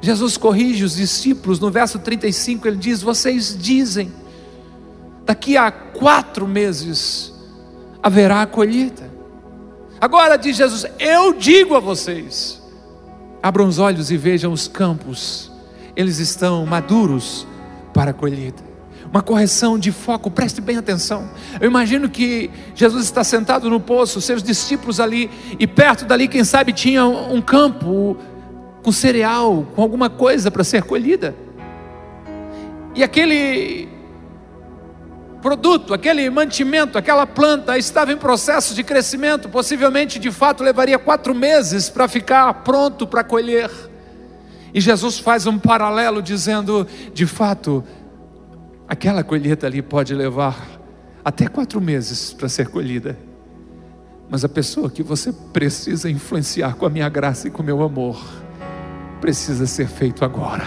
[0.00, 4.12] Jesus corrige os discípulos, no verso 35 ele diz: Vocês dizem,
[5.26, 7.34] daqui a quatro meses
[8.00, 9.10] haverá a colheita.
[10.00, 12.62] Agora diz Jesus: Eu digo a vocês,
[13.42, 15.49] abram os olhos e vejam os campos
[16.00, 17.46] eles estão maduros
[17.92, 18.62] para a colheita.
[19.12, 21.28] Uma correção de foco, preste bem atenção.
[21.60, 26.44] Eu imagino que Jesus está sentado no poço, seus discípulos ali, e perto dali, quem
[26.44, 28.16] sabe, tinha um campo
[28.82, 31.34] com cereal, com alguma coisa para ser colhida.
[32.94, 33.88] E aquele
[35.42, 41.34] produto, aquele mantimento, aquela planta estava em processo de crescimento, possivelmente de fato levaria quatro
[41.34, 43.89] meses para ficar pronto para colher.
[44.72, 47.84] E Jesus faz um paralelo dizendo: de fato,
[48.88, 50.80] aquela colheita ali pode levar
[51.24, 53.18] até quatro meses para ser colhida.
[54.28, 57.82] Mas a pessoa que você precisa influenciar com a minha graça e com o meu
[57.82, 58.20] amor,
[59.20, 60.64] precisa ser feito agora.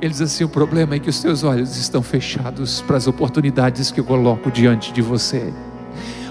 [0.00, 3.90] Ele diz assim: o problema é que os teus olhos estão fechados para as oportunidades
[3.90, 5.52] que eu coloco diante de você.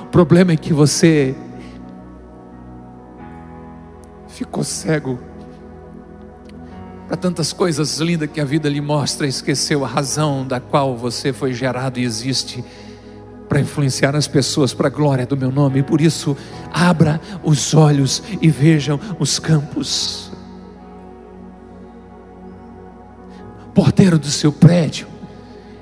[0.02, 1.36] O problema é que você
[4.28, 5.19] ficou cego
[7.07, 11.31] para tantas coisas lindas que a vida lhe mostra, esqueceu a razão da qual você
[11.31, 12.63] foi gerado e existe
[13.47, 15.81] para influenciar as pessoas para a glória do meu nome.
[15.81, 16.35] Por isso,
[16.73, 20.29] abra os olhos e vejam os campos.
[23.73, 25.07] Porteiro do seu prédio,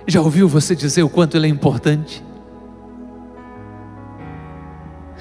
[0.05, 2.23] já ouviu você dizer o quanto ele é importante?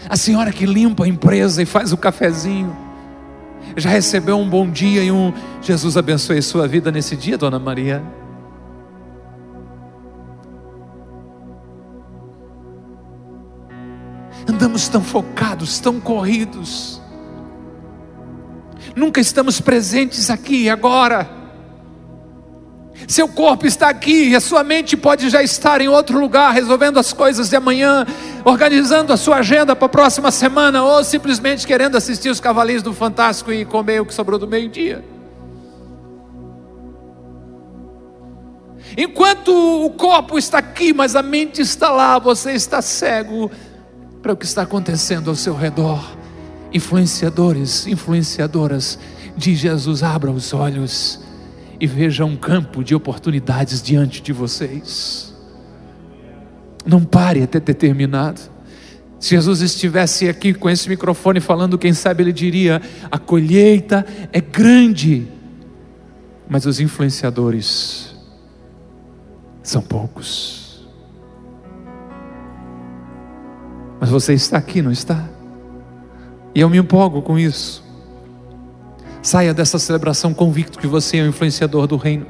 [0.07, 2.84] A senhora que limpa a empresa e faz o cafezinho,
[3.77, 8.03] já recebeu um bom dia e um Jesus abençoe sua vida nesse dia, Dona Maria?
[14.49, 17.01] Andamos tão focados, tão corridos,
[18.95, 21.45] nunca estamos presentes aqui agora.
[23.09, 26.99] Seu corpo está aqui e a sua mente pode já estar em outro lugar, resolvendo
[26.99, 28.07] as coisas de amanhã,
[28.45, 32.93] organizando a sua agenda para a próxima semana, ou simplesmente querendo assistir os Cavaleiros do
[32.93, 35.03] Fantástico e comer o que sobrou do meio-dia.
[38.97, 39.49] Enquanto
[39.85, 43.51] o corpo está aqui, mas a mente está lá, você está cego
[44.23, 46.17] para o que está acontecendo ao seu redor.
[46.73, 48.99] Influenciadores, influenciadoras
[49.37, 51.21] de Jesus, abra os olhos
[51.81, 55.34] e veja um campo de oportunidades diante de vocês.
[56.85, 58.41] Não pare até ter terminado.
[59.19, 64.41] Se Jesus estivesse aqui com esse microfone falando, quem sabe ele diria: a colheita é
[64.41, 65.27] grande,
[66.49, 68.15] mas os influenciadores
[69.63, 70.87] são poucos.
[73.99, 75.27] Mas você está aqui, não está?
[76.55, 77.83] E eu me empolgo com isso.
[79.23, 82.27] Saia dessa celebração convicto que você é um influenciador do reino.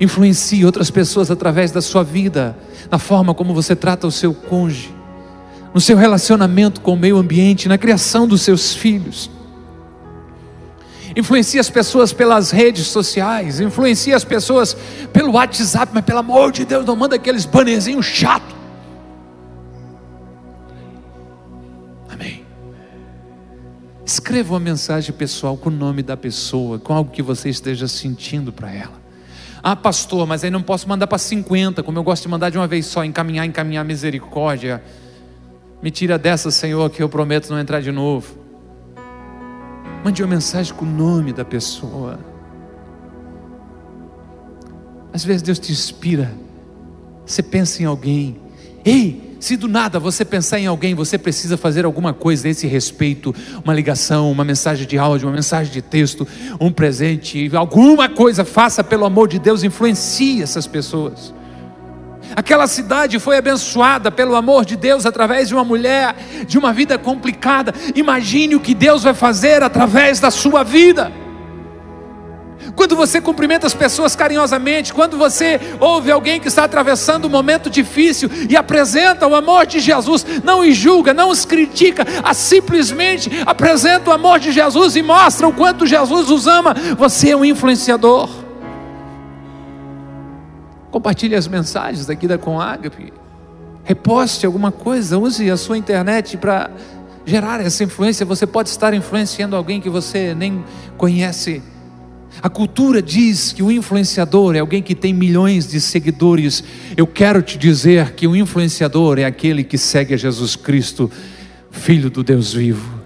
[0.00, 2.56] Influencie outras pessoas através da sua vida,
[2.90, 4.94] na forma como você trata o seu cônjuge,
[5.72, 9.30] no seu relacionamento com o meio ambiente, na criação dos seus filhos.
[11.16, 14.76] Influencie as pessoas pelas redes sociais, influencie as pessoas
[15.12, 18.56] pelo WhatsApp, mas pelo amor de Deus, não manda aqueles bannerzinhos chato.
[24.06, 28.52] Escreva uma mensagem pessoal com o nome da pessoa, com algo que você esteja sentindo
[28.52, 29.05] para ela.
[29.68, 32.56] Ah, pastor, mas aí não posso mandar para 50, como eu gosto de mandar de
[32.56, 34.80] uma vez só, encaminhar, encaminhar misericórdia.
[35.82, 38.38] Me tira dessa, Senhor, que eu prometo não entrar de novo.
[40.04, 42.16] Mande uma mensagem com o nome da pessoa.
[45.12, 46.32] Às vezes Deus te inspira.
[47.26, 48.40] Você pensa em alguém.
[48.84, 52.66] Ei, se do nada você pensar em alguém, você precisa fazer alguma coisa a esse
[52.66, 53.34] respeito,
[53.64, 56.26] uma ligação, uma mensagem de áudio, uma mensagem de texto,
[56.60, 61.34] um presente, alguma coisa, faça pelo amor de Deus, influencie essas pessoas.
[62.34, 66.16] Aquela cidade foi abençoada pelo amor de Deus através de uma mulher,
[66.46, 67.72] de uma vida complicada.
[67.94, 71.12] Imagine o que Deus vai fazer através da sua vida.
[72.76, 77.70] Quando você cumprimenta as pessoas carinhosamente, quando você ouve alguém que está atravessando um momento
[77.70, 82.04] difícil e apresenta o amor de Jesus, não os julga, não os critica,
[82.34, 87.36] simplesmente apresenta o amor de Jesus e mostra o quanto Jesus os ama, você é
[87.36, 88.28] um influenciador.
[90.90, 93.12] Compartilhe as mensagens daqui da Conagap,
[93.84, 96.70] reposte alguma coisa, use a sua internet para
[97.24, 98.26] gerar essa influência.
[98.26, 100.62] Você pode estar influenciando alguém que você nem
[100.98, 101.62] conhece
[102.42, 106.62] a cultura diz que o influenciador é alguém que tem milhões de seguidores.
[106.96, 111.10] Eu quero te dizer que o influenciador é aquele que segue a Jesus Cristo,
[111.70, 113.00] Filho do Deus vivo.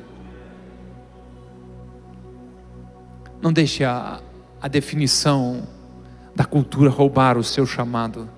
[3.41, 4.21] Não deixe a,
[4.61, 5.67] a definição
[6.35, 8.29] da cultura roubar o seu chamado.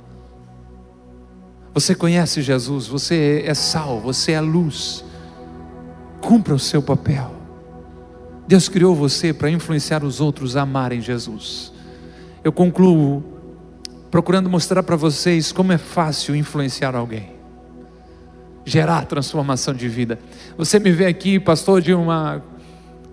[1.74, 5.04] Você conhece Jesus, você é sal, você é luz.
[6.20, 7.31] Cumpra o seu papel.
[8.46, 11.72] Deus criou você para influenciar os outros a amarem Jesus.
[12.42, 13.22] Eu concluo
[14.10, 17.30] procurando mostrar para vocês como é fácil influenciar alguém,
[18.64, 20.18] gerar transformação de vida.
[20.58, 22.42] Você me vê aqui, pastor de uma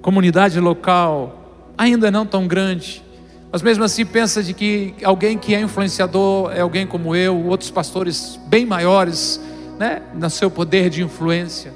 [0.02, 3.04] comunidade local, ainda não tão grande,
[3.52, 7.72] mas mesmo assim pensa de que alguém que é influenciador é alguém como eu, outros
[7.72, 9.40] pastores bem maiores,
[9.80, 11.72] né, no seu poder de influência.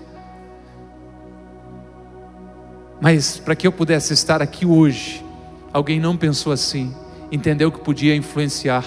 [3.01, 5.23] Mas para que eu pudesse estar aqui hoje,
[5.71, 6.93] alguém não pensou assim,
[7.31, 8.85] entendeu que podia influenciar,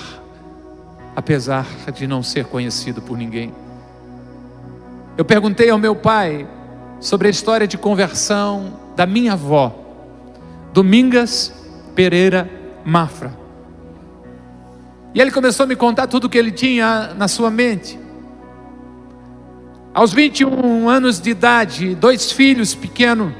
[1.15, 3.53] apesar de não ser conhecido por ninguém.
[5.17, 6.47] Eu perguntei ao meu pai
[7.01, 9.75] sobre a história de conversão da minha avó,
[10.73, 11.53] Domingas
[11.95, 12.51] Pereira
[12.85, 13.33] Mafra.
[15.15, 17.99] E ele começou a me contar tudo o que ele tinha na sua mente.
[19.95, 23.33] Aos 21 anos de idade, dois filhos pequenos,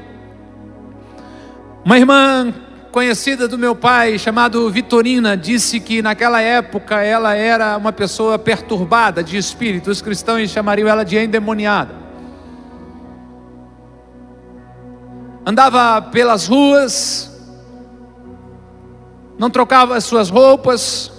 [1.87, 2.53] uma irmã
[2.91, 9.23] conhecida do meu pai, chamada Vitorina, disse que naquela época ela era uma pessoa perturbada
[9.23, 9.89] de espírito.
[9.89, 11.95] Os cristãos chamariam ela de endemoniada.
[15.45, 17.31] Andava pelas ruas,
[19.39, 21.09] não trocava as suas roupas.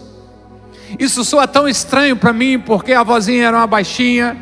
[0.98, 4.36] Isso soa tão estranho para mim, porque a vozinha era uma baixinha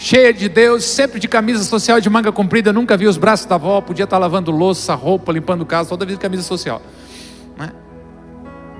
[0.00, 3.56] cheia de Deus, sempre de camisa social de manga comprida, nunca vi os braços da
[3.56, 6.80] avó, podia estar lavando louça, roupa, limpando casa, toda vida de camisa social.
[7.56, 7.70] Né?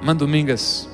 [0.03, 0.89] Mandomingas.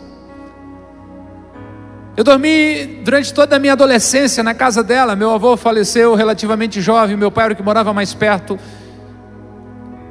[2.16, 5.14] Eu dormi durante toda a minha adolescência na casa dela.
[5.14, 8.58] Meu avô faleceu relativamente jovem, meu pai era o que morava mais perto.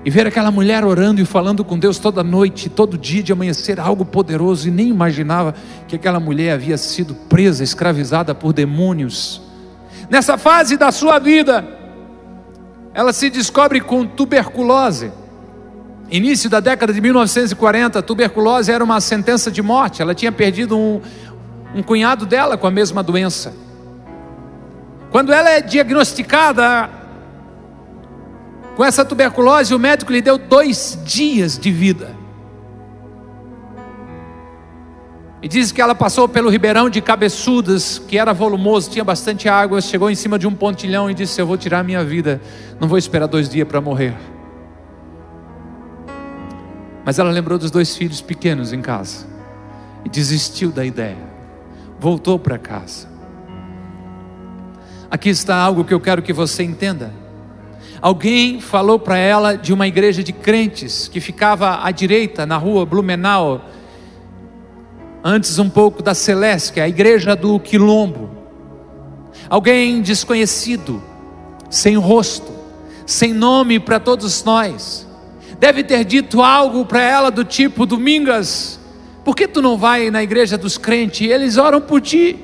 [0.06, 3.82] E ver aquela mulher orando e falando com Deus toda noite, todo dia de amanhecer,
[3.82, 5.54] algo poderoso, e nem imaginava
[5.90, 9.45] que aquela mulher havia sido presa, escravizada por demônios
[10.10, 11.66] Nessa fase da sua vida,
[12.94, 15.12] ela se descobre com tuberculose.
[16.10, 20.02] Início da década de 1940, tuberculose era uma sentença de morte.
[20.02, 21.02] Ela tinha perdido um,
[21.74, 23.54] um cunhado dela com a mesma doença.
[25.12, 26.90] Quando ela é diagnosticada
[28.76, 32.15] com essa tuberculose, o médico lhe deu dois dias de vida.
[35.46, 39.80] E diz que ela passou pelo ribeirão de Cabeçudas, que era volumoso, tinha bastante água,
[39.80, 42.42] chegou em cima de um pontilhão e disse: Eu vou tirar a minha vida,
[42.80, 44.16] não vou esperar dois dias para morrer.
[47.06, 49.28] Mas ela lembrou dos dois filhos pequenos em casa
[50.04, 51.30] e desistiu da ideia,
[52.00, 53.08] voltou para casa.
[55.12, 57.14] Aqui está algo que eu quero que você entenda.
[58.02, 62.84] Alguém falou para ela de uma igreja de crentes que ficava à direita, na rua
[62.84, 63.62] Blumenau,
[65.28, 68.30] antes um pouco da Celeste, a igreja do Quilombo.
[69.50, 71.02] Alguém desconhecido,
[71.68, 72.54] sem rosto,
[73.08, 75.08] sem nome para todos nós.
[75.60, 78.80] Deve ter dito algo para ela do tipo: Domingas,
[79.24, 81.28] por que tu não vai na igreja dos crentes?
[81.28, 82.38] Eles oram por ti.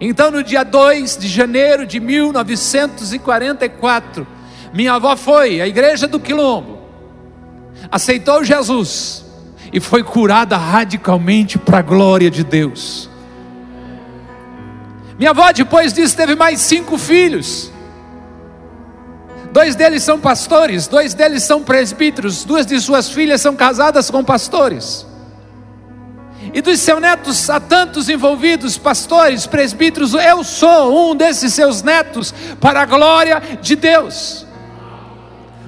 [0.00, 4.26] Então, no dia 2 de janeiro de 1944,
[4.74, 6.80] minha avó foi à igreja do Quilombo,
[7.90, 9.26] aceitou Jesus
[9.72, 13.08] e foi curada radicalmente para a glória de Deus.
[15.18, 17.72] Minha avó, depois disso, teve mais cinco filhos.
[19.52, 24.22] Dois deles são pastores, dois deles são presbíteros, duas de suas filhas são casadas com
[24.22, 25.06] pastores.
[26.52, 32.32] E dos seus netos, há tantos envolvidos, pastores, presbíteros, eu sou um desses seus netos,
[32.60, 34.46] para a glória de Deus.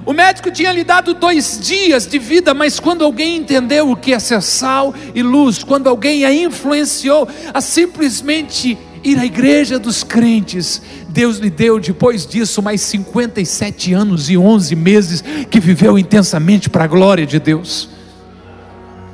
[0.04, 4.12] O médico tinha lhe dado dois dias de vida, mas quando alguém entendeu o que
[4.12, 10.02] é ser sal e luz, quando alguém a influenciou a simplesmente ir à igreja dos
[10.02, 10.80] crentes.
[11.08, 16.84] Deus lhe deu, depois disso, mais 57 anos e 11 meses que viveu intensamente para
[16.84, 17.88] a glória de Deus.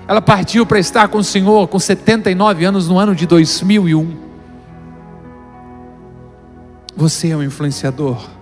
[0.08, 4.26] Ela partiu para estar com o Senhor com 79 anos no ano de 2001.
[6.96, 8.36] Você é um influenciador.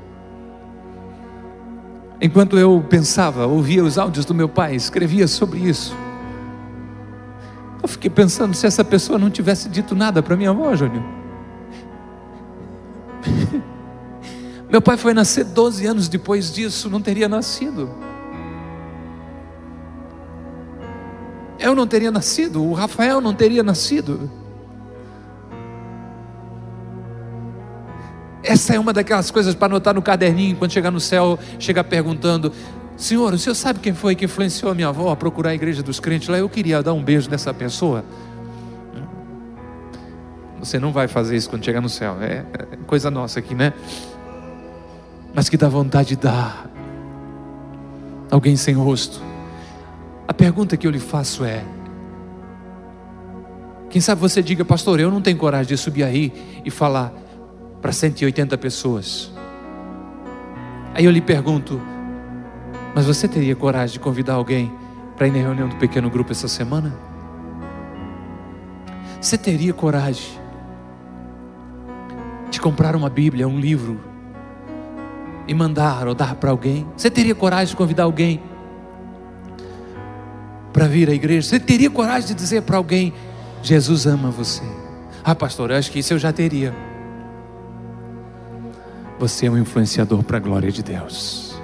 [2.24, 5.94] Enquanto eu pensava, ouvia os áudios do meu pai, escrevia sobre isso.
[7.82, 11.04] Eu fiquei pensando se essa pessoa não tivesse dito nada para minha avó, Júnior.
[14.70, 17.90] Meu pai foi nascer 12 anos depois disso, não teria nascido.
[21.58, 24.30] Eu não teria nascido, o Rafael não teria nascido.
[28.44, 32.52] Essa é uma daquelas coisas para anotar no caderninho, quando chegar no céu, chegar perguntando:
[32.96, 35.82] Senhor, o senhor sabe quem foi que influenciou a minha avó a procurar a igreja
[35.82, 36.38] dos crentes lá?
[36.38, 38.04] Eu queria dar um beijo nessa pessoa.
[40.60, 43.72] Você não vai fazer isso quando chegar no céu, é, é coisa nossa aqui, né?
[45.34, 46.70] Mas que dá vontade de dar.
[48.30, 49.20] Alguém sem rosto
[50.26, 51.62] a pergunta que eu lhe faço é:
[53.90, 56.32] quem sabe você diga, pastor, eu não tenho coragem de subir aí
[56.64, 57.12] e falar
[57.84, 59.30] para 180 pessoas.
[60.94, 61.78] Aí eu lhe pergunto:
[62.94, 64.72] mas você teria coragem de convidar alguém
[65.14, 66.96] para ir na reunião do pequeno grupo essa semana?
[69.20, 70.30] Você teria coragem
[72.50, 74.00] de comprar uma Bíblia, um livro
[75.46, 76.86] e mandar ou dar para alguém?
[76.96, 78.40] Você teria coragem de convidar alguém
[80.72, 81.50] para vir à igreja?
[81.50, 83.12] Você teria coragem de dizer para alguém:
[83.62, 84.64] Jesus ama você?
[85.22, 86.93] Ah, pastor, eu acho que isso eu já teria.
[89.18, 91.54] Você é um influenciador para a glória de Deus.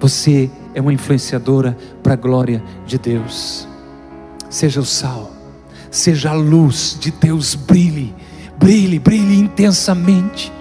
[0.00, 3.66] Você é uma influenciadora para a glória de Deus.
[4.50, 5.32] Seja o sal,
[5.90, 8.14] seja a luz de Deus, brilhe,
[8.58, 10.52] brilhe, brilhe intensamente.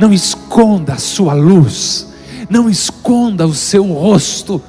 [0.00, 2.06] Não esconda a sua luz
[2.48, 4.62] não esconda o seu rosto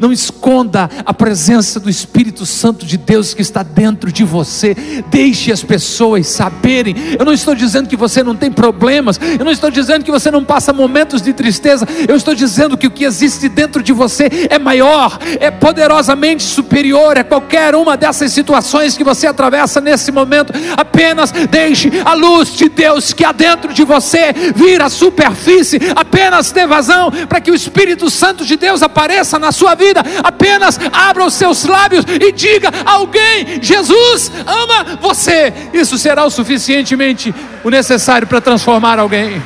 [0.00, 4.76] não esconda a presença do Espírito Santo de Deus que está dentro de você.
[5.10, 6.94] Deixe as pessoas saberem.
[7.18, 10.30] Eu não estou dizendo que você não tem problemas, eu não estou dizendo que você
[10.30, 11.86] não passa momentos de tristeza.
[12.06, 17.18] Eu estou dizendo que o que existe dentro de você é maior, é poderosamente superior
[17.18, 20.52] a qualquer uma dessas situações que você atravessa nesse momento.
[20.76, 25.78] Apenas deixe a luz de Deus que há dentro de você vir à superfície.
[25.94, 30.78] Apenas dê vazão para que o Espírito Santo de Deus apareça na sua vida, apenas
[30.92, 35.52] abra os seus lábios e diga a alguém: Jesus ama você.
[35.72, 39.42] Isso será o suficientemente o necessário para transformar alguém.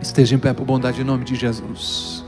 [0.00, 2.27] Esteja em pé por bondade em nome de Jesus.